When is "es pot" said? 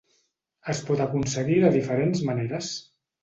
0.73-1.03